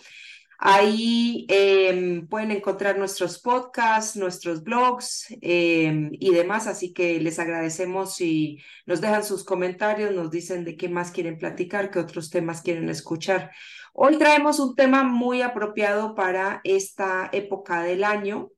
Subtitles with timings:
[0.57, 8.15] Ahí em, pueden encontrar nuestros podcasts, nuestros blogs em, y demás, así que les agradecemos
[8.15, 12.61] si nos dejan sus comentarios, nos dicen de qué más quieren platicar, qué otros temas
[12.61, 13.51] quieren escuchar.
[13.93, 18.51] Hoy traemos un tema muy apropiado para esta época del año.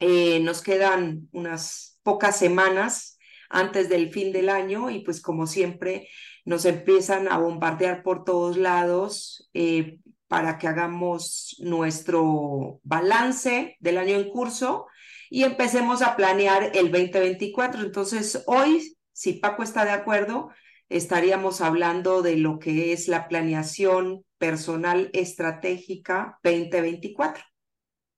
[0.00, 6.08] Eh, nos quedan unas pocas semanas antes del fin del año y pues como siempre
[6.44, 9.98] nos empiezan a bombardear por todos lados eh,
[10.32, 14.86] para que hagamos nuestro balance del año en curso
[15.28, 17.82] y empecemos a planear el 2024.
[17.82, 20.48] Entonces, hoy, si Paco está de acuerdo,
[20.88, 27.44] estaríamos hablando de lo que es la planeación personal estratégica 2024.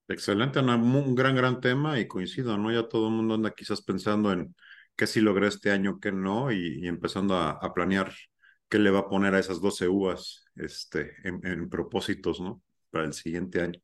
[0.07, 2.71] Excelente, un gran, gran tema y coincido, ¿no?
[2.71, 4.55] Ya todo el mundo anda quizás pensando en
[4.95, 8.13] qué sí logré este año, qué no, y, empezando a, a, planear
[8.69, 12.63] qué le va a poner a esas 12 uvas este, en, propósitos, ¿no?
[12.91, 13.81] Para el siguiente año.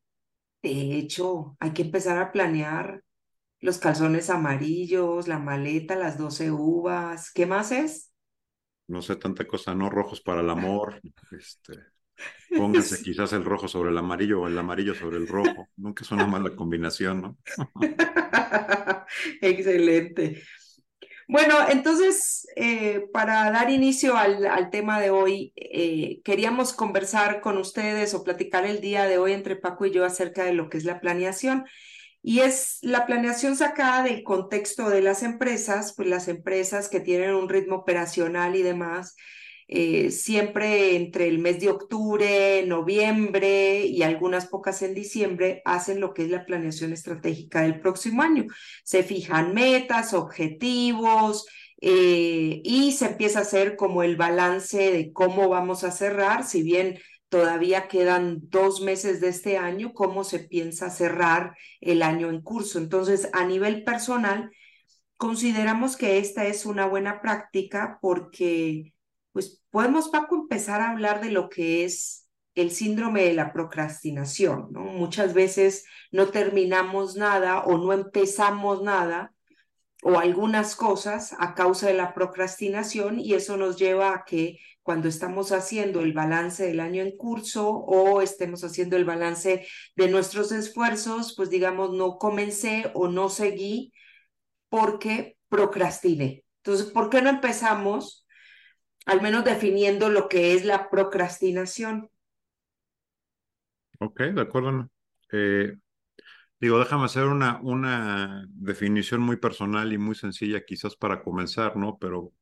[0.62, 3.02] De hecho, hay que empezar a planear
[3.60, 7.30] los calzones amarillos, la maleta, las 12 uvas.
[7.32, 8.12] ¿Qué más es?
[8.88, 9.90] No sé, tanta cosa, ¿no?
[9.90, 11.00] Rojos para el amor.
[11.30, 11.74] Este,
[12.56, 15.68] pónganse quizás el rojo sobre el amarillo o el amarillo sobre el rojo.
[15.76, 17.38] Nunca es una mala combinación, ¿no?
[19.40, 20.42] Excelente.
[21.30, 28.14] Bueno, entonces, eh, para dar inicio al, tema de hoy, eh, queríamos conversar con ustedes
[28.14, 30.84] o platicar el día de hoy entre Paco y yo acerca de lo que es
[30.84, 31.66] la planeación.
[32.20, 37.36] Y es la planeación sacada del contexto de las empresas, pues las empresas que tienen
[37.36, 39.14] un ritmo operacional y demás,
[39.72, 46.12] eh, siempre entre el mes de octubre, noviembre y algunas pocas en diciembre hacen lo
[46.12, 48.46] que es la planeación estratégica del próximo año.
[48.82, 51.46] Se fijan metas, objetivos
[51.80, 56.64] eh, y se empieza a hacer como el balance de cómo vamos a cerrar, si
[56.64, 56.98] bien
[57.28, 62.78] todavía quedan dos meses de este año, cómo se piensa cerrar el año en curso.
[62.80, 64.50] Entonces, a nivel personal,
[65.16, 68.92] consideramos que esta es una buena práctica porque
[69.32, 74.68] pues podemos, Paco, empezar a hablar de lo que es el síndrome de la procrastinación,
[74.72, 74.80] ¿no?
[74.80, 79.32] Muchas veces no terminamos nada o no empezamos nada
[80.02, 85.08] o algunas cosas a causa de la procrastinación y eso nos lleva a que cuando
[85.08, 90.52] estamos haciendo el balance del año en curso o estemos haciendo el balance de nuestros
[90.52, 93.92] esfuerzos, pues digamos, no comencé o no seguí
[94.68, 96.44] porque procrastiné.
[96.64, 98.19] Entonces, ¿por qué no empezamos
[99.06, 102.10] al menos definiendo lo que es la procrastinación.
[103.98, 104.88] Ok, de acuerdo.
[105.32, 105.76] Eh,
[106.60, 111.98] digo, déjame hacer una, una definición muy personal y muy sencilla quizás para comenzar, ¿no?
[112.00, 112.32] Pero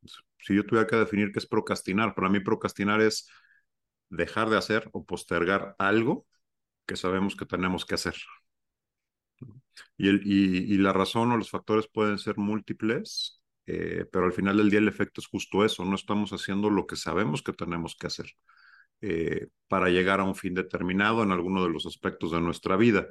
[0.40, 3.28] si yo tuviera que definir qué es procrastinar, para mí procrastinar es
[4.10, 6.26] dejar de hacer o postergar algo
[6.86, 8.14] que sabemos que tenemos que hacer.
[9.96, 13.37] Y, el, y, y la razón o los factores pueden ser múltiples,
[13.70, 16.86] eh, pero al final del día el efecto es justo eso, no estamos haciendo lo
[16.86, 18.26] que sabemos que tenemos que hacer
[19.02, 23.08] eh, para llegar a un fin determinado en alguno de los aspectos de nuestra vida.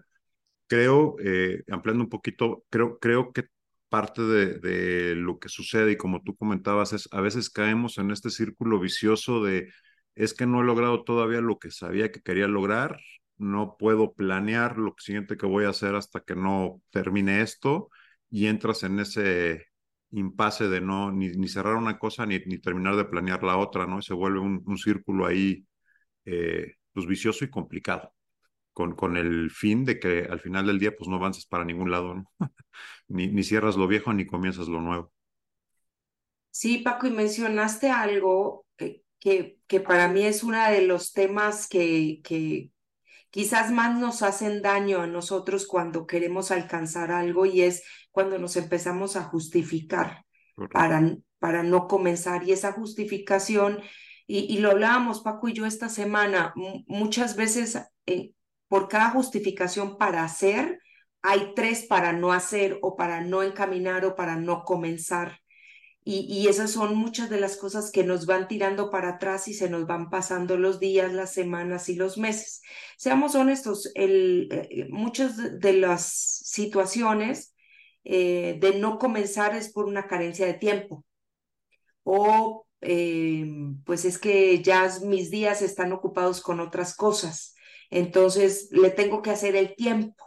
[0.67, 3.45] Creo, eh, ampliando un poquito, creo, creo que
[3.89, 8.11] parte de, de, lo que sucede y como tú comentabas es a veces caemos en
[8.11, 9.69] este círculo vicioso de
[10.15, 12.99] es que no he logrado todavía lo que sabía que quería lograr,
[13.37, 17.89] no puedo planear lo siguiente que voy a hacer hasta que no termine esto
[18.29, 19.67] y entras en ese
[20.12, 24.01] impasse de no ni, cerrar una cosa ni, terminar de planear la otra, ¿no?
[24.01, 25.65] se vuelve un, círculo ahí
[26.25, 28.13] eh, pues vicioso y complicado,
[28.74, 31.92] con, con el fin de que al final del día pues no avances para ningún
[31.92, 32.31] lado, ¿no?
[33.07, 35.12] ni, ni cierras lo viejo ni comienzas lo nuevo.
[36.50, 41.68] Sí, Paco, y mencionaste algo que, que, que para mí es uno de los temas
[41.68, 42.71] que, que
[43.30, 47.83] quizás más nos hacen daño a nosotros cuando queremos alcanzar algo y es
[48.17, 50.25] cuando nos empezamos a justificar
[50.73, 52.43] para, para no comenzar.
[52.43, 53.79] Y esa justificación,
[54.25, 56.51] y, lo hablábamos Paco y yo esta semana,
[56.87, 57.77] muchas veces
[58.07, 58.31] eh,
[58.67, 60.81] por cada justificación para hacer,
[61.21, 65.39] hay tres para no hacer o para no encaminar o para no comenzar.
[66.03, 69.69] Y, esas son muchas de las cosas que nos van tirando para atrás y se
[69.69, 72.63] nos van pasando los días, las semanas y los meses.
[72.97, 76.07] Seamos honestos, el, eh, muchas de las
[76.45, 77.53] situaciones
[78.09, 81.04] eh, de no comenzar es por una carencia de tiempo.
[82.04, 83.45] O eh,
[83.86, 87.54] pues es que ya mis días están ocupados con otras cosas.
[87.89, 90.24] Entonces le tengo que hacer el tiempo.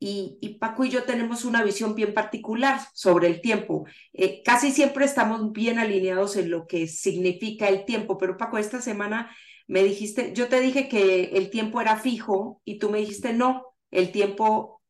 [0.00, 3.86] Y, Paco y yo tenemos una visión bien particular sobre el tiempo.
[4.12, 8.80] Eh, casi siempre estamos bien alineados en lo que significa el tiempo, pero Paco, esta
[8.80, 9.30] semana
[9.68, 13.64] me dijiste, yo te dije que el tiempo era fijo y tú me dijiste no,
[13.90, 14.82] el tiempo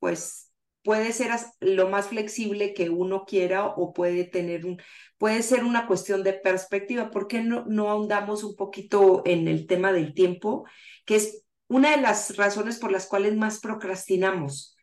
[0.00, 0.53] pues
[0.84, 4.80] puede ser lo más flexible que uno quiera o puede tener un,
[5.18, 7.10] puede ser una cuestión de perspectiva.
[7.10, 10.66] ¿Por qué no, no ahondamos un poquito en el tema del tiempo,
[11.04, 14.76] que es una de las razones por las cuales más procrastinamos.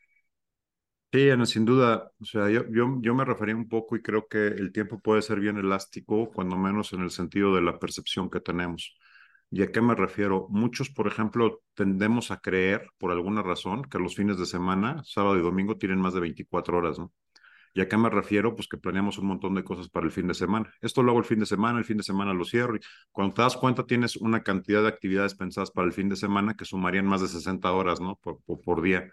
[1.14, 2.12] Sí, Ana, sin duda.
[2.22, 5.22] O sea, yo, yo, yo me refería un poco y creo que el tiempo puede
[5.22, 8.98] ser bien elástico, cuando menos en el sentido de la percepción que tenemos.
[9.52, 10.48] ¿Y a qué me refiero?
[10.50, 15.38] Muchos, por ejemplo, tendemos a creer, por alguna razón, que los fines de semana, sábado
[15.38, 17.12] y domingo, tienen más de 24 horas, ¿no?
[17.74, 18.56] ¿Y a qué me refiero?
[18.56, 20.74] Pues que planeamos un montón de cosas para el fin de semana.
[20.82, 22.76] Esto lo hago el fin de semana, el fin de semana lo cierro.
[22.78, 22.80] Y
[23.12, 26.56] cuando te das cuenta, tienes una cantidad de actividades pensadas para el fin de semana
[26.56, 28.18] que sumarían más de 60 horas, ¿no?
[28.22, 29.10] Por, por, día.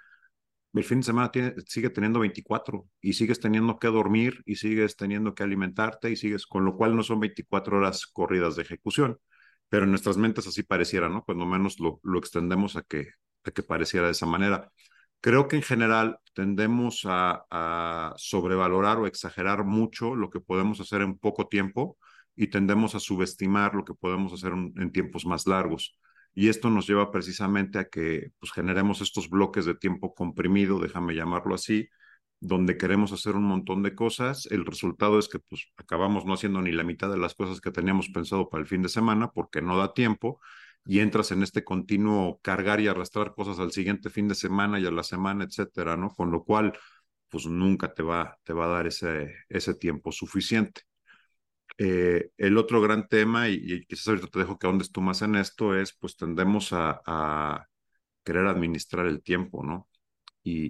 [0.74, 1.30] El fin de semana
[1.66, 6.46] sigue teniendo 24 y sigues teniendo que dormir y sigues teniendo que alimentarte y sigues,
[6.46, 9.18] con lo cual no son 24 horas corridas de ejecución.
[9.68, 11.24] Pero en nuestras mentes así pareciera, ¿no?
[11.24, 13.08] Cuando menos lo, lo extendemos a que,
[13.44, 14.70] a que pareciera de esa manera.
[15.20, 21.18] Creo que en general tendemos a, sobrevalorar o exagerar mucho lo que podemos hacer en
[21.18, 21.98] poco tiempo
[22.36, 25.98] y tendemos a subestimar lo que podemos hacer en, tiempos más largos.
[26.34, 31.14] Y esto nos lleva precisamente a que pues, generemos estos bloques de tiempo comprimido, déjame
[31.14, 31.88] llamarlo así,
[32.40, 34.46] donde queremos hacer un montón de cosas.
[34.46, 37.70] El resultado es que pues, acabamos no haciendo ni la mitad de las cosas que
[37.70, 40.40] teníamos pensado para el fin de semana porque no da tiempo
[40.84, 44.86] y entras en este continuo cargar y arrastrar cosas al siguiente fin de semana y
[44.86, 46.10] a la semana, etcétera, ¿no?
[46.10, 46.78] Con lo cual,
[47.28, 50.82] pues nunca te va, te va a dar ese, ese tiempo suficiente.
[51.78, 55.36] Eh, el otro gran tema, y, quizás ahorita te dejo que ahondes tú más en
[55.36, 57.66] esto, es pues tendemos a, a
[58.24, 59.87] querer administrar el tiempo, ¿no?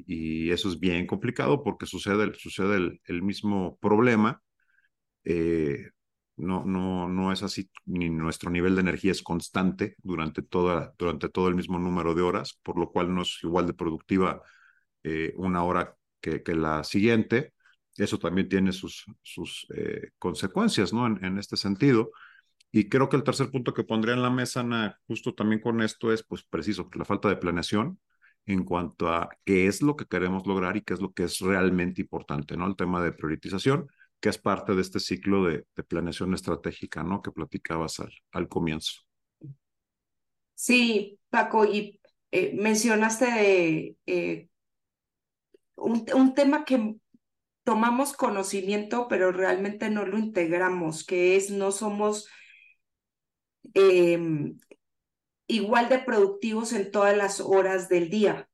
[0.06, 4.42] Y, eso es bien complicado porque sucede, sucede el, mismo problema.
[5.25, 5.90] Eh,
[6.36, 11.28] no, no, no es así, ni nuestro nivel de energía es constante durante, toda, durante
[11.28, 14.42] todo el mismo número de horas, por lo cual no es igual de productiva
[15.02, 17.52] eh, una hora que, que, la siguiente.
[17.96, 21.06] Eso también tiene sus, sus eh, consecuencias, ¿no?
[21.06, 22.10] En, en, este sentido.
[22.70, 25.82] Y creo que el tercer punto que pondría en la mesa, Ana, justo también con
[25.82, 27.98] esto, es, pues, preciso, la falta de planeación
[28.48, 31.38] en cuanto a qué es lo que queremos lograr y qué es lo que es
[31.38, 32.66] realmente importante, ¿no?
[32.66, 33.88] El tema de priorización
[34.20, 37.22] que es parte de este ciclo de, planeación estratégica, ¿no?
[37.22, 38.00] Que platicabas
[38.32, 39.02] al, comienzo.
[40.54, 42.00] Sí, Paco, y
[42.32, 44.49] eh, mencionaste eh,
[45.76, 46.96] un, un, tema que
[47.62, 52.28] tomamos conocimiento, pero realmente no lo integramos, que es no somos
[53.75, 54.58] em,
[55.49, 58.49] igual de productivos en todas las horas del día.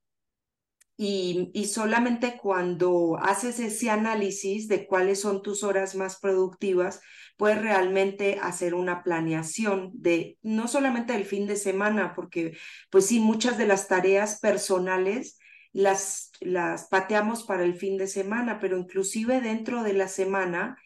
[0.96, 7.00] Y, solamente cuando haces ese análisis de cuáles son tus horas más productivas,
[7.36, 12.56] puedes realmente hacer una planeación de no solamente del fin de semana, porque
[12.90, 15.36] pues sí, muchas de las tareas personales
[15.72, 20.78] las, las pateamos para el fin de semana, pero inclusive dentro de la semana,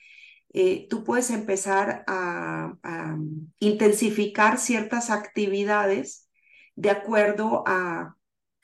[0.52, 3.16] eh, tú puedes empezar a, a
[3.58, 6.28] intensificar ciertas actividades
[6.74, 8.16] de acuerdo a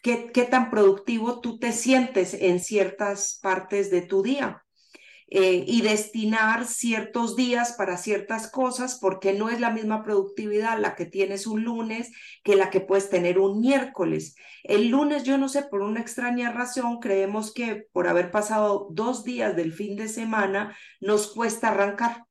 [0.05, 4.63] qué, tan productivo tú te sientes en ciertas partes de tu día.
[5.37, 10.95] Eh, y destinar ciertos días para ciertas cosas, porque no es la misma productividad la
[10.95, 12.12] que tienes un lunes
[12.45, 14.37] que la que puedes tener un miércoles.
[14.62, 19.25] El lunes, yo no sé, por una extraña razón, creemos que por haber pasado dos
[19.25, 22.26] días del fin de semana, nos cuesta arrancar.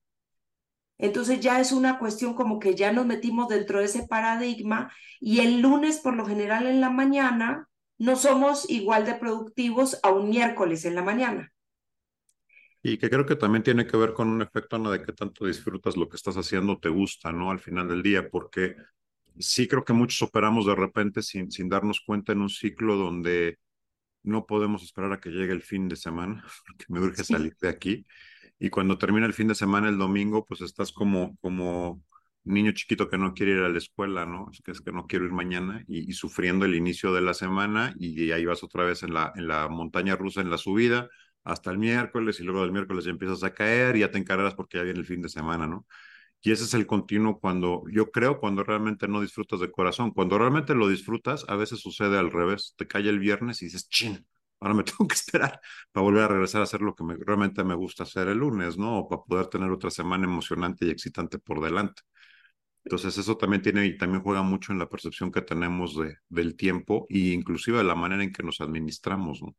[0.97, 5.41] Entonces ya es una cuestión como que ya nos metimos dentro de ese paradigma y
[5.41, 7.67] el lunes por lo general en la mañana
[7.97, 11.52] no somos igual de productivos a un miércoles en la mañana.
[12.83, 14.91] Y que creo que también tiene que ver con un efecto ¿no?
[14.91, 17.49] de que tanto disfrutas lo que estás haciendo, te gusta, ¿no?
[17.49, 18.75] Al final del día, porque
[19.39, 23.57] sí creo que muchos operamos de repente sin, sin darnos cuenta en un ciclo donde
[24.21, 27.69] no podemos esperar a que llegue el fin de semana, porque me urge salir de
[27.69, 28.05] aquí
[28.63, 32.01] y cuando termina el fin de semana, el domingo, pues estás como, como
[32.45, 34.49] niño chiquito que no quiere ir a la escuela, ¿no?
[34.51, 37.93] Es que, es que no quiero ir mañana y, sufriendo el inicio de la semana
[37.99, 41.09] y, ahí vas otra vez en la, en la montaña rusa, en la subida,
[41.43, 44.55] hasta el miércoles y luego del miércoles ya empiezas a caer y ya te encargas
[44.55, 45.85] porque ya viene el fin de semana, ¿no?
[46.41, 50.11] Y ese es el continuo cuando, yo creo, cuando realmente no disfrutas de corazón.
[50.11, 52.75] Cuando realmente lo disfrutas, a veces sucede al revés.
[52.77, 54.25] Te cae el viernes y dices, chin,
[54.59, 57.75] ahora me tengo que esperar para volver a regresar a hacer lo que realmente me
[57.75, 58.99] gusta hacer el lunes, ¿no?
[58.99, 62.01] O para poder tener otra semana emocionante y excitante por delante.
[62.85, 66.55] Entonces eso también tiene y también juega mucho en la percepción que tenemos de, del
[66.57, 69.55] tiempo e inclusive de la manera en que nos administramos, ¿no?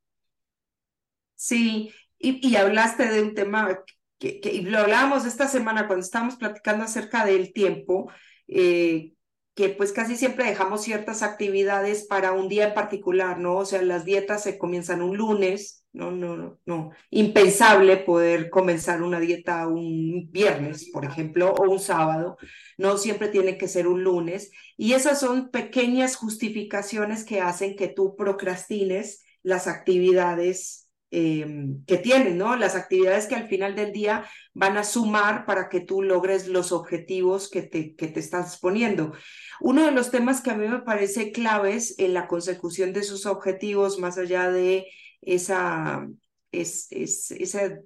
[1.44, 3.78] Sí, y, y hablaste de un tema
[4.18, 8.10] que, que, lo hablábamos esta semana cuando estábamos platicando acerca del tiempo,
[8.48, 9.12] eh,
[9.54, 13.56] que pues casi siempre dejamos ciertas actividades para un día en particular, ¿no?
[13.56, 19.20] O sea, las dietas se comienzan un lunes, no, no, no, impensable poder comenzar una
[19.20, 22.38] dieta un viernes, por ejemplo, o un sábado,
[22.78, 27.88] no siempre tiene que ser un lunes, y esas son pequeñas justificaciones que hacen que
[27.88, 30.83] tú procrastines las actividades
[31.16, 32.56] Em, que tienen, ¿no?
[32.56, 36.72] Las actividades que al final del día van a sumar para que tú logres los
[36.72, 39.12] objetivos que te, que te estás poniendo.
[39.60, 43.26] Uno de los temas que a mí me parece claves en la consecución de esos
[43.26, 44.88] objetivos, más allá de
[45.20, 46.08] esa,
[46.50, 47.32] es, es,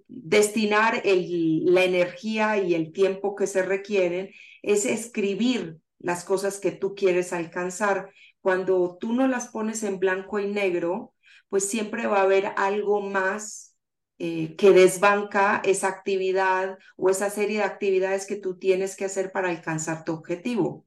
[0.06, 4.30] destinar el, la energía y el tiempo que se requieren,
[4.62, 8.10] es escribir las cosas que tú quieres alcanzar.
[8.40, 11.12] Cuando tú no las pones en blanco y negro,
[11.48, 13.76] pues siempre va a haber algo más
[14.18, 19.30] eh, que desbanca esa actividad o esa serie de actividades que tú tienes que hacer
[19.30, 20.86] para alcanzar tu objetivo.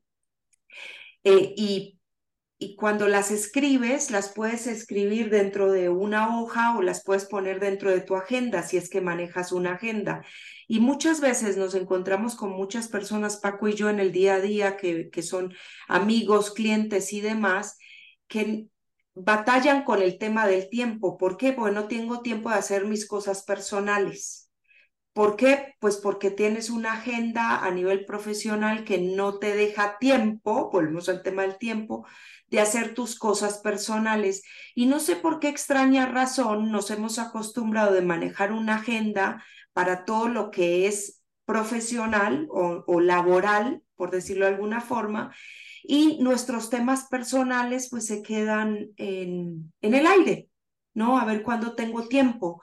[1.24, 2.00] Eh, y,
[2.58, 7.60] y cuando las escribes, las puedes escribir dentro de una hoja o las puedes poner
[7.60, 10.26] dentro de tu agenda si es que manejas una agenda.
[10.68, 14.42] Y muchas veces nos encontramos con muchas personas, Paco y yo, en el día a
[14.42, 15.54] día, que, que son
[15.88, 17.78] amigos, clientes y demás,
[18.28, 18.68] que
[19.14, 21.18] batallan con el tema del tiempo.
[21.18, 21.54] ¿Por qué?
[21.54, 24.50] Porque no tengo tiempo de hacer mis cosas personales.
[25.14, 25.76] ¿Por qué?
[25.80, 31.22] Pues porque tienes una agenda a nivel profesional que no te deja tiempo, volvemos al
[31.22, 32.08] tema del tiempo,
[32.48, 34.44] de hacer tus cosas personales.
[34.74, 40.06] Y no sé por qué extraña razón nos hemos acostumbrado de manejar una agenda para
[40.06, 45.36] todo lo que es profesional o, o laboral, por decirlo de alguna forma,
[45.84, 50.50] y nuestros temas personales pues se quedan en, en el aire,
[50.94, 51.18] ¿no?
[51.20, 52.62] A ver cuándo tengo tiempo.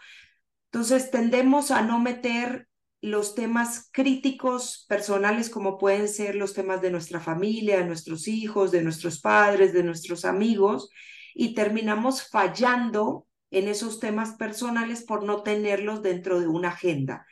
[0.70, 2.68] Entonces tendemos a no meter
[3.00, 8.70] los temas críticos personales como pueden ser los temas de nuestra familia, de nuestros hijos,
[8.72, 10.90] de nuestros padres, de nuestros amigos,
[11.34, 17.24] y terminamos fallando en esos temas personales por no tenerlos dentro de una agenda.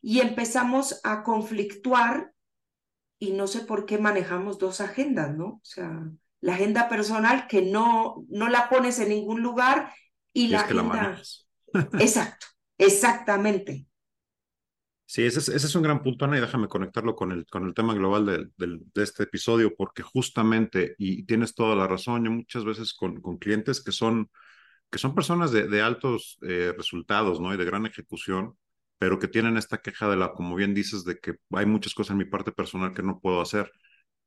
[0.00, 2.32] Y empezamos a conflictuar
[3.18, 5.46] y no sé por qué manejamos dos agendas, ¿no?
[5.46, 6.08] O sea,
[6.40, 9.92] la agenda personal que no, no la pones en ningún lugar
[10.32, 11.20] y, la agenda...
[11.98, 12.46] Exacto,
[12.78, 13.86] exactamente.
[15.04, 17.66] Sí, ese es, ese es, un gran punto, Ana, y déjame conectarlo con el, con
[17.66, 22.30] el tema global de, de, este episodio, porque justamente, y tienes toda la razón, yo
[22.30, 24.30] muchas veces con, con clientes que son,
[24.90, 27.54] que son personas de, de altos eh, resultados, ¿no?
[27.54, 28.58] Y de gran ejecución,
[28.98, 32.12] pero que tienen esta queja de la, como bien dices, de que hay muchas cosas
[32.12, 33.70] en mi parte personal que no puedo hacer.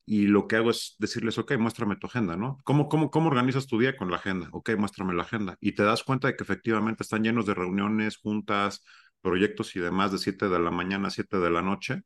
[0.05, 2.57] Y lo que hago es decirles, ok, muéstrame tu agenda, ¿no?
[2.63, 4.49] ¿Cómo, cómo, cómo organizas tu día con la agenda?
[4.51, 5.57] Ok, muéstrame la agenda.
[5.61, 8.83] Y te das cuenta de que efectivamente están llenos de reuniones, juntas,
[9.21, 12.01] proyectos y demás de 7 de la mañana a 7 de la noche,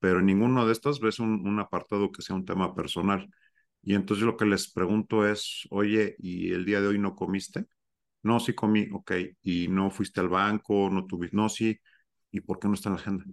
[0.00, 3.28] pero en ninguno de estos ves un, un apartado que sea un tema personal.
[3.82, 7.66] Y entonces lo que les pregunto es, oye, ¿y el día de hoy no comiste?
[8.22, 9.12] No, sí comí, ok.
[9.42, 10.90] ¿Y no fuiste al banco?
[10.90, 11.36] ¿No tuviste?
[11.36, 11.78] No, sí
[12.36, 13.24] ¿Y por qué no está en la agenda?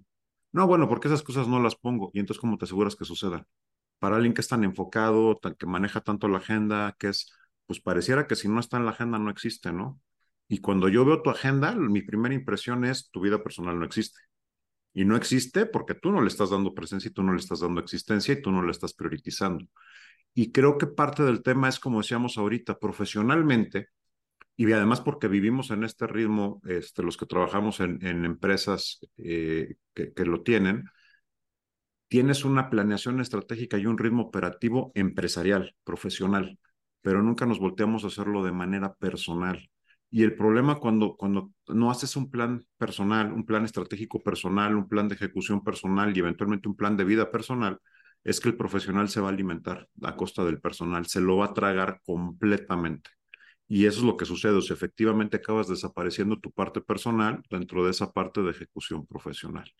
[0.53, 2.11] No, bueno, porque esas cosas no las pongo.
[2.13, 3.45] Y entonces, ¿cómo te aseguras que sucedan?
[3.99, 7.33] Para alguien que es tan enfocado, que maneja tanto la agenda, que es,
[7.65, 9.99] pues pareciera que si no está en la agenda no existe, ¿no?
[10.47, 14.19] Y cuando yo veo tu agenda, mi primera impresión es tu vida personal no existe.
[14.93, 17.61] Y no existe porque tú no le estás dando presencia y tú no le estás
[17.61, 19.65] dando existencia y tú no le estás priorizando.
[20.33, 23.89] Y creo que parte del tema es, como decíamos ahorita, profesionalmente,
[24.55, 30.13] y además porque vivimos en este ritmo, este, los que trabajamos en, empresas eh, que,
[30.13, 30.85] que, lo tienen,
[32.07, 36.59] tienes una planeación estratégica y un ritmo operativo empresarial, profesional,
[37.01, 39.69] pero nunca nos volteamos a hacerlo de manera personal.
[40.11, 44.87] Y el problema cuando, cuando no haces un plan personal, un plan estratégico personal, un
[44.87, 47.79] plan de ejecución personal y eventualmente un plan de vida personal,
[48.23, 51.47] es que el profesional se va a alimentar a costa del personal, se lo va
[51.47, 53.09] a tragar completamente
[53.67, 57.83] Y eso es lo que sucede, o sea, efectivamente acabas desapareciendo tu parte personal dentro
[57.85, 59.71] de esa parte de ejecución profesional.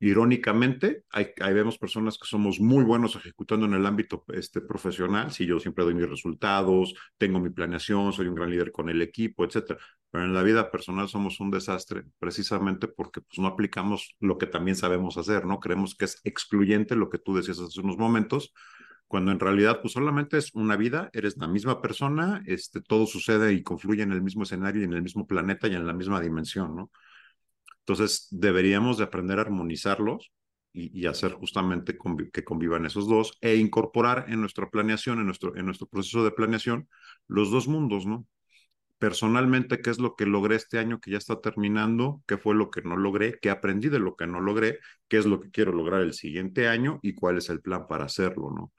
[0.00, 5.32] Irónicamente, hay, hay, vemos personas que somos muy buenos ejecutando en el ámbito este, profesional.
[5.32, 9.00] Si yo siempre doy mis resultados, tengo mi planeación, soy un gran líder con el
[9.00, 9.78] equipo, etcétera.
[10.10, 14.46] Pero en la vida personal somos un desastre, precisamente porque pues, no aplicamos lo que
[14.46, 15.58] también sabemos hacer, ¿no?
[15.58, 18.52] Creemos que es excluyente lo que tú decías hace unos momentos,
[19.14, 23.52] cuando en realidad pues solamente es una vida, eres la misma persona, este, todo sucede
[23.52, 26.20] y confluye en el mismo escenario y en el mismo planeta y en la misma
[26.20, 26.90] dimensión, ¿no?
[27.78, 30.32] Entonces, deberíamos de aprender a armonizarlos
[30.72, 31.96] y, hacer justamente
[32.32, 36.32] que convivan esos dos e incorporar en nuestra planeación, en nuestro, en nuestro proceso de
[36.32, 36.88] planeación,
[37.28, 38.26] los dos mundos, ¿no?
[38.98, 42.24] Personalmente, ¿qué es lo que logré este año que ya está terminando?
[42.26, 43.38] ¿Qué fue lo que no logré?
[43.40, 44.80] ¿Qué aprendí de lo que no logré?
[45.06, 46.98] ¿Qué es lo que quiero lograr el siguiente año?
[47.00, 48.72] ¿Y cuál es el plan para hacerlo, ¿no?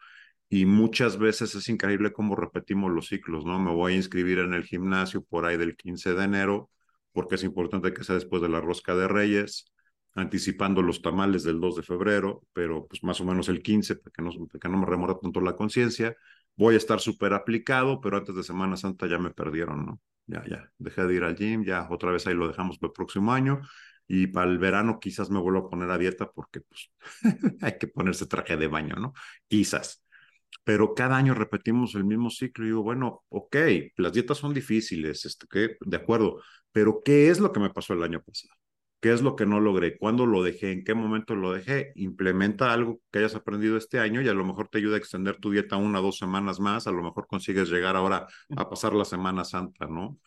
[0.49, 3.59] Y muchas veces es increíble cómo repetimos los ciclos, ¿no?
[3.59, 6.69] Me voy a inscribir en el gimnasio por ahí del 15 de enero,
[7.11, 9.65] porque es importante que sea después de la rosca de Reyes,
[10.13, 14.11] anticipando los tamales del 2 de febrero, pero pues más o menos el 15, para
[14.11, 16.15] que no, que no me remora tanto la conciencia.
[16.55, 20.01] Voy a estar súper aplicado, pero antes de Semana Santa ya me perdieron, ¿no?
[20.27, 22.93] Ya, ya, dejé de ir al gym, ya otra vez ahí lo dejamos para el
[22.93, 23.61] próximo año.
[24.07, 26.91] Y para el verano quizás me vuelvo a poner a dieta porque pues
[27.61, 29.13] hay que ponerse traje de baño, ¿no?
[29.47, 30.04] Quizás
[30.63, 33.55] pero cada año repetimos el mismo ciclo y digo, bueno, ok,
[33.97, 35.77] las dietas son difíciles, este, ¿qué?
[35.79, 38.53] de acuerdo, pero ¿qué es lo que me pasó el año pasado?
[38.99, 39.97] ¿Qué es lo que no logré?
[39.99, 40.71] ¿Cuándo lo dejé?
[40.71, 41.91] ¿En qué momento lo dejé?
[41.95, 45.37] Implementa algo que hayas aprendido este año y a lo mejor te ayuda a extender
[45.39, 46.87] tu dieta una o dos semanas más.
[46.87, 48.25] A lo mejor consigues llegar ahora
[48.57, 50.19] a pasar la Semana Santa, ¿no?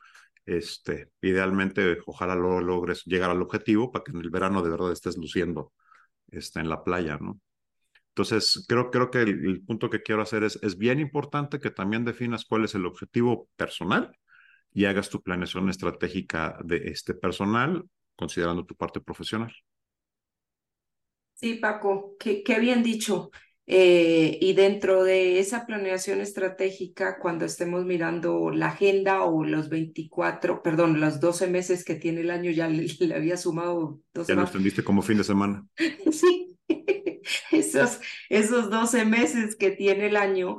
[0.46, 4.92] Este, idealmente, ojalá lo logres llegar al objetivo para que en el verano de verdad
[4.92, 5.72] estés luciendo
[6.30, 7.40] este, en la playa, ¿no?
[8.18, 11.70] Entonces, creo, creo que el, el punto que quiero hacer es, es bien importante que
[11.70, 14.10] también definas cuál es el objetivo personal
[14.74, 17.84] y hagas tu planeación estratégica de este personal
[18.16, 19.54] considerando tu parte profesional.
[21.34, 23.30] Sí, Paco, qué, qué bien dicho.
[23.70, 30.60] Eh, y dentro de esa planeación estratégica, cuando estemos mirando la agenda o los 24,
[30.60, 34.40] perdón, los 12 meses que tiene el año, ya le, había sumado dos Ya lo
[34.40, 35.64] entendiste como fin de semana.
[36.10, 36.56] sí,
[37.52, 40.58] esos, esos 12 meses que tiene el año,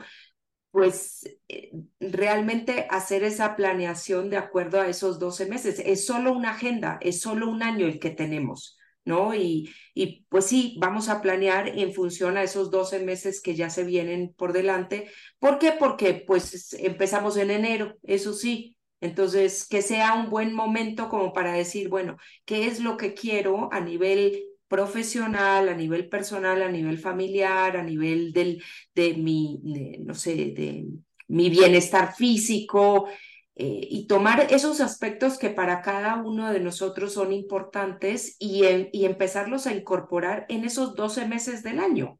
[0.71, 5.81] pues eh, realmente hacer esa planeación de acuerdo a esos 12 meses.
[5.85, 9.33] Es solo una agenda, es solo un año el que tenemos, ¿no?
[9.33, 13.69] Y, y pues sí, vamos a planear en función a esos 12 meses que ya
[13.69, 15.09] se vienen por delante.
[15.39, 15.73] ¿Por qué?
[15.77, 18.75] Porque pues empezamos en enero, eso sí.
[19.01, 23.69] Entonces, que sea un buen momento como para decir, bueno, ¿qué es lo que quiero
[23.71, 28.63] a nivel profesional, a nivel personal, a nivel familiar, a nivel del,
[28.95, 29.59] de mi,
[29.99, 30.85] no sé, de
[31.27, 33.07] mi bienestar físico,
[33.55, 39.05] eh, y tomar esos aspectos que para cada uno de nosotros son importantes y, y
[39.05, 42.18] empezarlos a incorporar en esos 12 meses del año.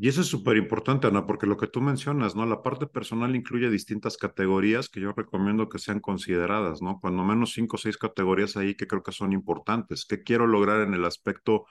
[0.00, 2.46] Y eso es súper importante, Ana, porque lo que tú mencionas, ¿no?
[2.46, 7.00] La parte personal incluye distintas categorías que yo recomiendo que sean consideradas, ¿no?
[7.00, 10.06] Cuando menos cinco o seis categorías ahí que creo que son importantes.
[10.08, 11.66] ¿Qué quiero lograr en el aspecto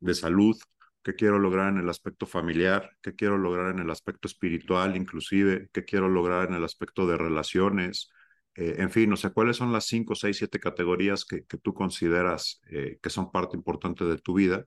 [0.00, 0.56] de salud?
[1.02, 2.90] ¿Qué quiero lograr en el aspecto familiar?
[3.02, 5.68] ¿Qué quiero lograr en el aspecto espiritual, inclusive?
[5.72, 8.10] ¿Qué quiero lograr en el aspecto de relaciones?
[8.56, 11.74] Eh, en fin, no sé, ¿cuáles son las cinco, seis, siete categorías que, que tú
[11.74, 14.66] consideras eh, que son parte importante de tu vida?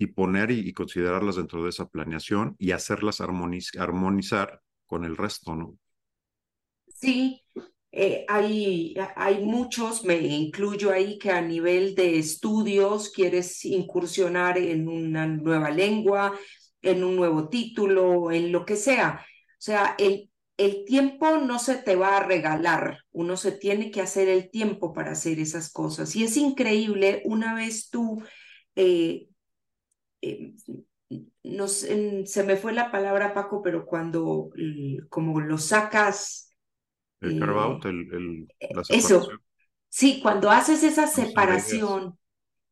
[0.00, 5.76] Y poner y, considerarlas dentro de esa planeación y hacerlas armonizar con el resto, ¿no?
[6.86, 7.42] Sí,
[7.92, 14.88] eh, hay, hay muchos, me incluyo ahí, que a nivel de estudios quieres incursionar en
[14.88, 16.32] una nueva lengua,
[16.80, 19.20] en un nuevo título, en lo que sea.
[19.22, 24.00] O sea, el, el tiempo no se te va a regalar, uno se tiene que
[24.00, 26.16] hacer el tiempo para hacer esas cosas.
[26.16, 28.22] Y es increíble, una vez tú
[28.76, 29.26] eh,
[30.22, 30.54] eh,
[31.42, 34.50] no se me fue la palabra, Paco, pero cuando
[35.08, 36.54] como lo sacas.
[37.20, 39.28] El out, el, la Eso.
[39.88, 42.16] Sí, cuando haces esa separación,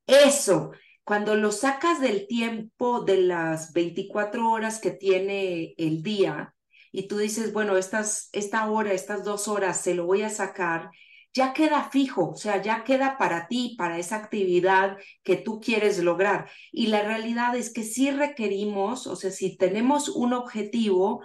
[0.07, 0.71] eso,
[1.03, 6.55] cuando lo sacas del tiempo de las 24 horas que tiene el día
[6.93, 10.91] y tú dices, bueno, estas, esta hora, estas dos horas se lo voy a sacar
[11.35, 15.99] ya queda fijo, o sea, ya queda para ti, para esa actividad que tú quieres
[16.03, 16.51] lograr.
[16.73, 21.25] Y la realidad es que si requerimos, o sea, si tenemos un objetivo,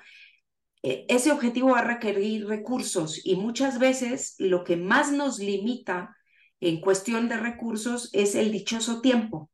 [0.83, 6.15] eh, ese objetivo va a requerir recursos y muchas veces lo que más nos limita
[6.59, 9.49] en cuestión de recursos es el dichoso tiempo.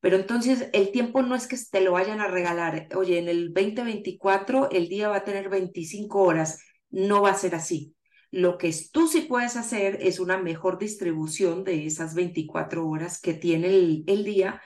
[0.00, 2.88] Pero entonces el tiempo no es que te lo vayan a regalar.
[2.96, 6.62] Oye, en el 2024 el día va a tener 25 horas.
[6.90, 7.94] No va a ser así
[8.30, 13.34] Lo que tú sí puedes hacer es una mejor distribución de esas 24 horas que
[13.34, 13.68] tiene
[14.06, 14.62] el, día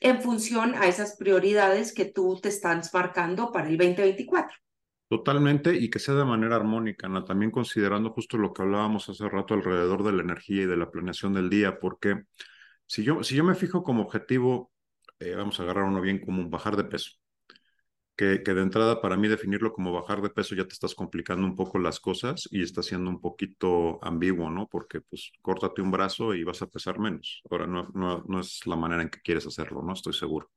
[0.00, 4.56] en función a esas prioridades que tú te estás marcando para el 2024.
[5.08, 7.24] Totalmente, y que sea de manera armónica, ¿no?
[7.24, 10.90] También considerando justo lo que hablábamos hace rato alrededor de la energía y de la
[10.90, 12.24] planeación del día, porque
[12.86, 14.70] si yo, si yo me fijo como objetivo,
[15.18, 17.12] eh, vamos a agarrar uno bien común, bajar de peso,
[18.18, 21.56] que, de entrada para mí definirlo como bajar de peso ya te estás complicando un
[21.56, 24.68] poco las cosas y está siendo un poquito ambiguo, ¿no?
[24.68, 27.42] Porque pues córtate un brazo y vas a pesar menos.
[27.50, 29.92] Ahora no, no, no es la manera en que quieres hacerlo, ¿no?
[29.94, 30.50] Estoy seguro.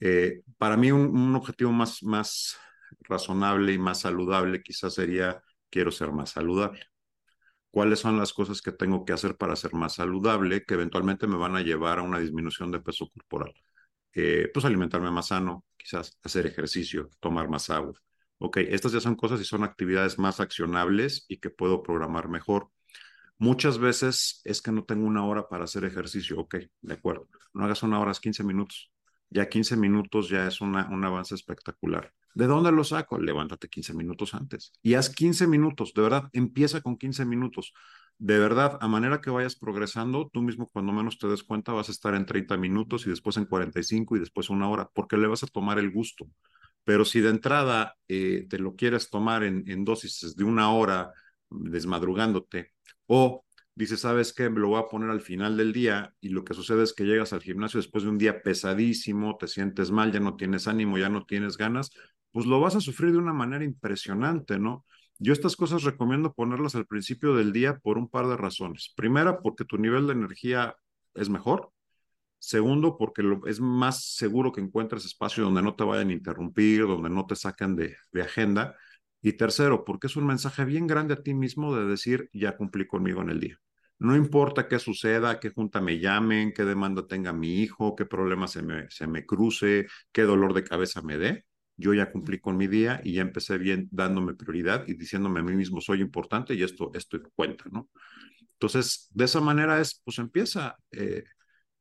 [0.00, 2.56] Eh, para mí un, un objetivo más, más
[3.00, 6.80] razonable y más saludable quizás sería quiero ser más saludable.
[7.70, 11.36] ¿Cuáles son las cosas que tengo que hacer para ser más saludable que eventualmente me
[11.36, 13.54] van a llevar a una disminución de peso corporal?
[14.14, 17.94] Eh, pues alimentarme más sano, quizás hacer ejercicio, tomar más agua.
[18.38, 22.70] Ok, estas ya son cosas y son actividades más accionables y que puedo programar mejor.
[23.38, 26.38] Muchas veces es que no tengo una hora para hacer ejercicio.
[26.38, 27.28] Ok, de acuerdo.
[27.52, 28.90] No hagas una hora, es 15 minutos.
[29.30, 32.12] Ya 15 minutos ya es una, un avance espectacular.
[32.34, 33.18] ¿De dónde lo saco?
[33.18, 37.72] Levántate 15 minutos antes y haz 15 minutos, de verdad, empieza con 15 minutos.
[38.18, 41.88] De verdad, a manera que vayas progresando, tú mismo cuando menos te des cuenta vas
[41.88, 45.26] a estar en 30 minutos y después en 45 y después una hora, porque le
[45.26, 46.26] vas a tomar el gusto.
[46.84, 51.12] Pero si de entrada eh, te lo quieres tomar en, dosis de una hora
[51.50, 52.72] desmadrugándote
[53.06, 54.48] o dices, ¿sabes qué?
[54.50, 57.04] Me lo voy a poner al final del día y lo que sucede es que
[57.04, 60.98] llegas al gimnasio después de un día pesadísimo, te sientes mal, ya no tienes ánimo,
[60.98, 61.90] ya no tienes ganas,
[62.30, 64.84] pues lo vas a sufrir de una manera impresionante, ¿no?
[65.18, 68.92] Yo estas cosas recomiendo ponerlas al principio del día por un par de razones.
[68.96, 70.76] Primera, porque tu nivel de energía
[71.14, 71.70] es mejor.
[72.38, 76.82] Segundo, porque lo, es más seguro que encuentres espacio donde no te vayan a interrumpir,
[76.82, 78.76] donde no te sacan de, de agenda.
[79.22, 82.86] Y tercero, porque es un mensaje bien grande a ti mismo de decir, ya cumplí
[82.86, 83.58] conmigo en el día.
[83.98, 88.48] No importa qué suceda, qué junta me llamen, qué demanda tenga mi hijo, qué problema
[88.48, 91.44] se me, se me cruce, qué dolor de cabeza me dé
[91.76, 95.42] yo ya cumplí con mi día y ya empecé bien dándome prioridad y diciéndome a
[95.42, 97.88] mí mismo soy importante y esto, esto cuenta, ¿no?
[98.54, 100.76] Entonces, de esa manera es, pues empieza.
[100.92, 101.24] Eh,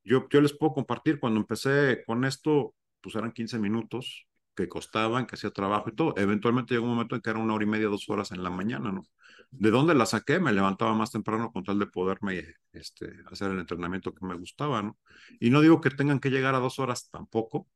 [0.04, 5.26] yo, yo les puedo compartir, cuando empecé con esto, pues eran 15 minutos que costaban,
[5.26, 6.14] que hacía trabajo y todo.
[6.18, 8.50] Eventualmente llegó un momento en que era una hora y media, dos horas en la
[8.50, 9.04] mañana, ¿no?
[9.52, 10.40] ¿De dónde la saqué?
[10.40, 14.82] Me levantaba más temprano con tal de poderme este, hacer el entrenamiento que me gustaba,
[14.82, 14.98] ¿no?
[15.40, 17.68] Y no digo que tengan que llegar a dos horas tampoco,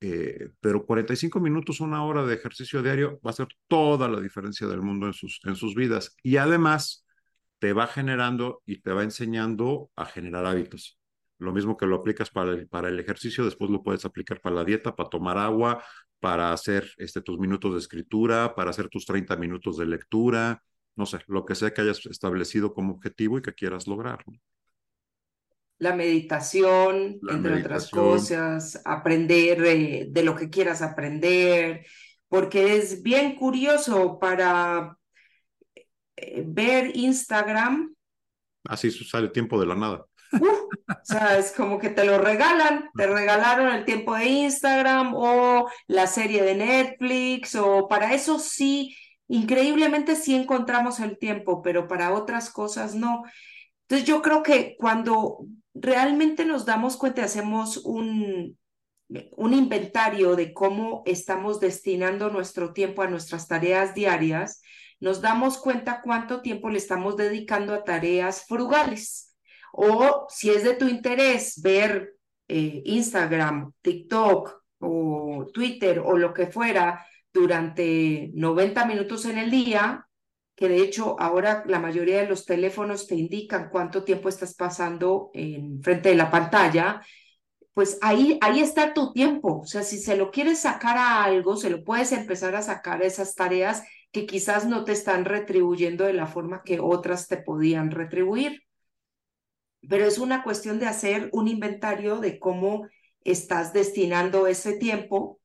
[0.00, 4.66] eh, pero 45 minutos, una hora de ejercicio diario va a hacer toda la diferencia
[4.66, 6.16] del mundo en sus, en sus vidas.
[6.22, 7.06] Y además
[7.58, 10.98] te va generando y te va enseñando a generar hábitos.
[11.38, 14.56] Lo mismo que lo aplicas para el, para el ejercicio, después lo puedes aplicar para
[14.56, 15.82] la dieta, para tomar agua,
[16.20, 20.62] para hacer este, tus minutos de escritura, para hacer tus 30 minutos de lectura,
[20.96, 24.24] no sé, lo que sea que hayas establecido como objetivo y que quieras lograr.
[24.26, 24.38] ¿no?
[25.78, 31.84] La meditación, La entre otras cosas, aprender eh, de lo que quieras aprender,
[32.28, 34.96] porque es bien curioso para
[36.16, 37.96] eh, ver Instagram,
[38.68, 40.04] Así sale tiempo de la nada.
[40.32, 40.46] ¡uh!
[40.46, 45.68] o sea, es como que te lo regalan, te regalaron el tiempo de Instagram o
[45.86, 48.96] la serie de Netflix, o para eso sí,
[49.28, 53.22] increíblemente sí encontramos el tiempo, pero para otras cosas no.
[53.82, 55.46] Entonces yo creo que cuando
[55.80, 58.58] realmente nos damos cuenta y hacemos un,
[59.08, 64.62] un inventario de cómo estamos destinando nuestro tiempo a nuestras tareas diarias,
[65.00, 69.36] nos damos cuenta cuánto tiempo le estamos dedicando a tareas frugales.
[69.72, 72.14] O si es de tu interés ver
[72.48, 80.08] eh, Instagram, TikTok o Twitter o lo que fuera durante 90 minutos en el día,
[80.56, 85.30] que de hecho ahora la mayoría de los teléfonos te indican cuánto tiempo estás pasando
[85.34, 87.02] en frente de la pantalla,
[87.74, 89.60] pues ahí, ahí está tu tiempo.
[89.60, 93.02] O sea, si se lo quieres sacar a algo, se lo puedes empezar a sacar
[93.02, 97.36] a esas tareas que quizás no te están retribuyendo de la forma que otras te
[97.36, 98.62] podían retribuir.
[99.86, 102.88] Pero es una cuestión de hacer un inventario de cómo
[103.24, 105.38] estás destinando ese tiempo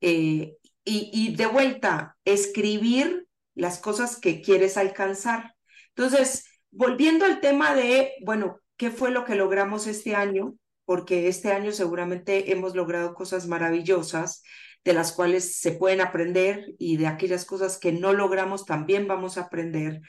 [0.00, 5.54] eh, y, y de vuelta, escribir las cosas que quieres alcanzar.
[5.94, 10.54] Entonces, volviendo al tema de, bueno, ¿qué fue lo que logramos este año?
[10.84, 14.42] Porque este año seguramente hemos logrado cosas maravillosas
[14.84, 19.38] de las cuales se pueden aprender y de aquellas cosas que no logramos también vamos
[19.38, 20.00] a aprender.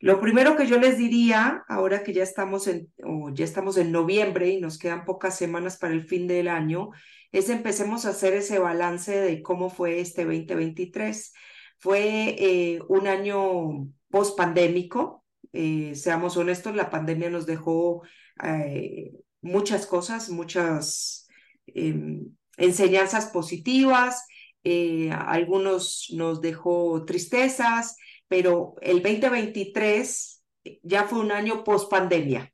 [0.00, 3.92] Lo primero que yo les diría, ahora que ya estamos en, o ya estamos en
[3.92, 6.90] noviembre y nos quedan pocas semanas para el fin del año,
[7.32, 11.32] es empecemos a hacer ese balance de cómo fue este 2023
[11.78, 15.24] fue eh, un año post-pandémico.
[15.52, 18.02] Eh, seamos honestos, la pandemia nos dejó
[18.42, 21.26] eh, muchas cosas, muchas
[22.56, 24.26] enseñanzas positivas,
[25.12, 30.42] algunos nos dejó tristezas, pero el 2023
[30.82, 32.52] ya fue un año post pandemia.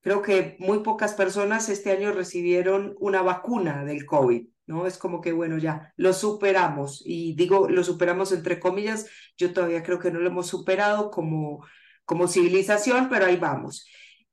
[0.00, 4.86] Creo que muy pocas personas este año recibieron una vacuna del COVID, ¿no?
[4.86, 7.02] Es como que, bueno, ya lo superamos.
[7.04, 11.66] Y digo, lo superamos entre comillas, yo todavía creo que no lo hemos superado como,
[12.04, 13.86] como civilización, pero ahí vamos.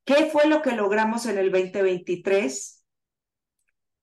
[0.05, 2.85] ¿Qué fue lo que logramos en el 2023?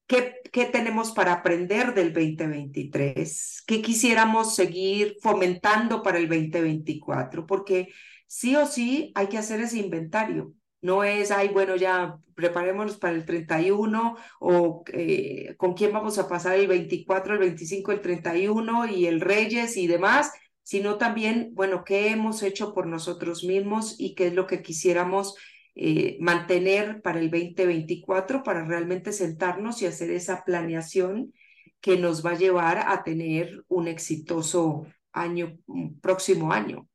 [0.07, 3.63] ¿Qué, ¿Qué, tenemos para aprender del 2023?
[3.67, 7.47] ¿Qué quisiéramos seguir fomentando para el 2024?
[7.47, 7.89] Porque
[8.27, 10.55] sí o sí hay que hacer ese inventario.
[10.81, 16.29] No es, ay, bueno, ya preparémonos para el 31 o eh, con quién vamos a
[16.29, 21.83] pasar el 24, el 25, el 31 y el Reyes y demás, sino también, bueno,
[21.85, 25.35] qué hemos hecho por nosotros mismos y qué es lo que quisiéramos
[25.75, 31.33] eh, mantener para el 2024 para realmente sentarnos y hacer esa planeación
[31.81, 35.57] que nos va a llevar a tener un exitoso año,
[36.01, 36.88] próximo año.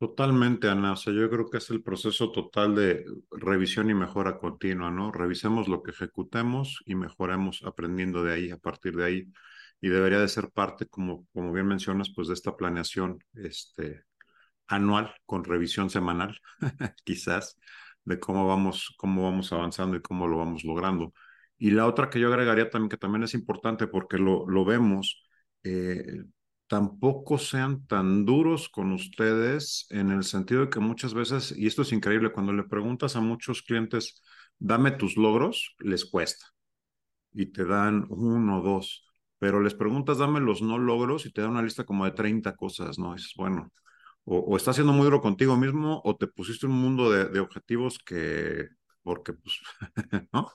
[0.00, 0.92] Totalmente, Ana.
[0.94, 5.12] O sea, yo creo que es el proceso total de revisión y mejora continua, ¿no?
[5.12, 9.32] Revisemos lo que ejecutemos y mejoremos aprendiendo de ahí, a partir de ahí.
[9.80, 14.04] Y debería de ser parte, como, como bien mencionas, pues de esta planeación este,
[14.68, 16.38] anual con revisión semanal,
[17.04, 17.58] quizás,
[18.04, 21.14] de cómo vamos, cómo vamos avanzando y cómo lo vamos logrando.
[21.58, 25.24] Y la otra que yo agregaría también, que también es importante porque lo, lo vemos,
[25.64, 26.24] eh,
[26.70, 31.82] tampoco sean tan duros con ustedes en el sentido de que muchas veces, y esto
[31.82, 34.22] es increíble, cuando le preguntas a muchos clientes,
[34.60, 36.46] dame tus logros, les cuesta.
[37.32, 39.06] Y te dan uno o dos.
[39.38, 42.56] Pero les preguntas, dame los no logros y te dan una lista como de 30
[42.56, 43.14] cosas, ¿no?
[43.14, 43.72] es bueno,
[44.24, 47.40] o, o estás siendo muy duro contigo mismo o te pusiste un mundo de, de
[47.40, 48.68] objetivos que,
[49.02, 49.60] porque, pues,
[50.32, 50.50] ¿no?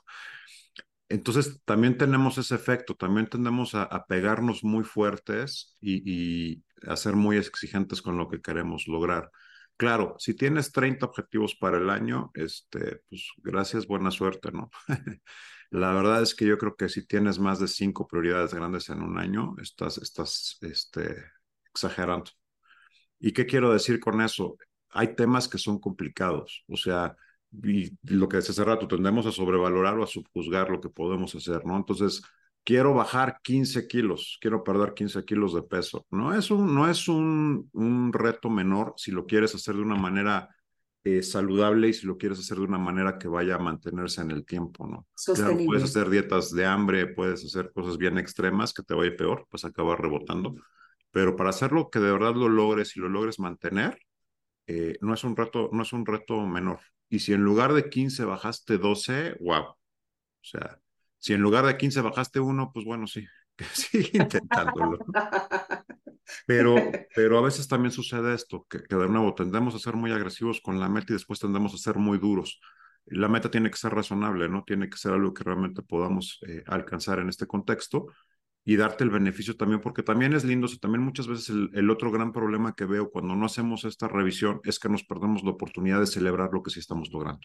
[1.09, 7.37] Entonces, también tenemos ese efecto, también tendemos a, pegarnos muy fuertes y, a ser muy
[7.37, 9.31] exigentes con lo que queremos lograr.
[9.77, 14.69] Claro, si tienes 30 objetivos para el año, este, pues gracias, buena suerte, ¿no?
[15.71, 19.01] La verdad es que yo creo que si tienes más de cinco prioridades grandes en
[19.01, 21.23] un año, estás, estás este,
[21.69, 22.31] exagerando.
[23.19, 24.57] ¿Y qué quiero decir con eso?
[24.89, 27.15] Hay temas que son complicados, o sea,
[27.51, 31.33] y lo que decía hace rato, tendemos a sobrevalorar o a subjuzgar lo que podemos
[31.35, 31.77] hacer, ¿no?
[31.77, 32.21] Entonces,
[32.63, 36.05] quiero bajar 15 kilos, quiero perder 15 kilos de peso.
[36.09, 39.95] No es un, no es un, un reto menor si lo quieres hacer de una
[39.95, 40.49] manera
[41.07, 44.31] eh, saludable y si lo quieres hacer de una manera que vaya a mantenerse en
[44.31, 45.05] el tiempo, ¿no?
[45.35, 49.45] Claro, puedes hacer dietas de hambre, puedes hacer cosas bien extremas que te vaya peor,
[49.51, 50.55] pues acabar rebotando.
[51.11, 53.99] Pero para hacerlo que de verdad lo logres y lo logres mantener,
[54.67, 56.79] eh, no es un reto, no es un reto menor.
[57.09, 59.63] Y si en lugar de 15 bajaste 12, wow.
[59.63, 59.77] O
[60.41, 60.79] sea,
[61.19, 63.25] si en lugar de 15 bajaste uno, pues bueno, sí,
[63.73, 64.99] sigue intentándolo.
[66.45, 66.75] Pero,
[67.15, 70.61] pero a veces también sucede esto, que, que, de nuevo tendemos a ser muy agresivos
[70.61, 72.59] con la meta y después tendemos a ser muy duros.
[73.05, 74.63] La meta tiene que ser razonable, ¿no?
[74.65, 78.07] Tiene que ser algo que realmente podamos eh, alcanzar en este contexto
[78.65, 82.11] y darte el beneficio también, porque también es lindo, o también muchas veces el, otro
[82.11, 85.99] gran problema que veo cuando no hacemos esta revisión es que nos perdemos la oportunidad
[85.99, 87.41] de celebrar lo que sí estamos logrando.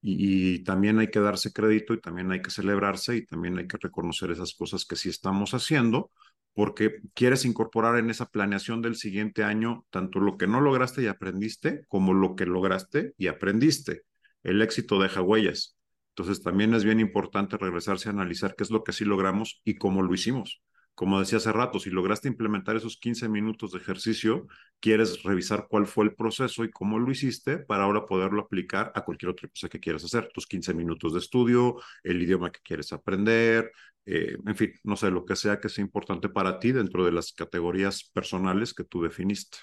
[0.00, 3.68] Y, y, también hay que darse crédito y también hay que celebrarse y también hay
[3.68, 6.10] que reconocer esas cosas que sí estamos haciendo,
[6.54, 11.06] porque quieres incorporar en esa planeación del siguiente año tanto lo que no lograste y
[11.06, 14.02] aprendiste como lo que lograste y aprendiste.
[14.42, 15.76] El éxito deja huellas.
[16.14, 19.76] Entonces también es bien importante regresarse a analizar qué es lo que sí logramos y
[19.76, 20.62] cómo lo hicimos.
[20.94, 24.46] Como decía hace rato, si lograste implementar esos 15 minutos de ejercicio,
[24.78, 29.02] quieres revisar cuál fue el proceso y cómo lo hiciste para ahora poderlo aplicar a
[29.02, 30.28] cualquier otra cosa que quieras hacer.
[30.34, 33.72] Tus 15 minutos de estudio, el idioma que quieres aprender,
[34.04, 37.12] eh, en fin, no sé, lo que sea que sea importante para ti dentro de
[37.12, 39.58] las categorías personales que tú definiste.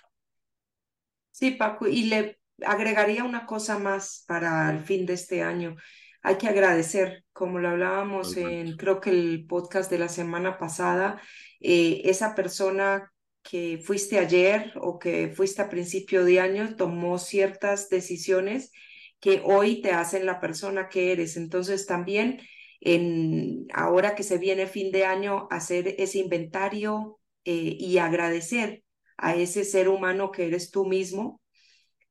[1.29, 5.75] Sí, Paco, y le agregaría una cosa más para el fin de este año
[6.21, 11.21] hay que agradecer, como lo hablábamos en creo que el podcast de la semana pasada,
[11.60, 17.89] eh, esa persona que fuiste ayer o que fuiste a principio de año tomó ciertas
[17.89, 18.71] decisiones
[19.19, 21.38] que hoy te hacen la persona que eres.
[21.38, 22.39] Entonces también
[22.82, 28.84] en ahora que se viene fin de año hacer ese inventario eh, y agradecer
[29.17, 31.41] a ese ser humano que eres tú mismo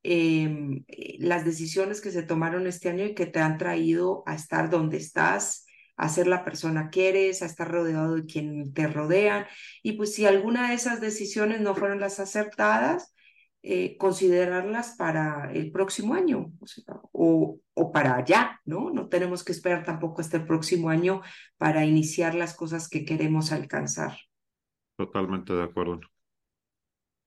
[0.02, 0.84] eh,
[1.18, 4.96] las decisiones que se tomaron este año y que te han traído a estar donde
[4.96, 9.46] estás, a ser la persona que eres, a estar rodeado de quien te rodean.
[9.82, 13.14] Y pues si alguna de esas decisiones no fueron las acertadas,
[13.62, 16.52] eh, considerarlas para el próximo año
[17.11, 18.90] o, o, para allá, ¿no?
[18.90, 21.22] No tenemos que esperar tampoco hasta el próximo año
[21.56, 24.16] para iniciar las cosas que queremos alcanzar.
[24.96, 26.00] Totalmente de acuerdo.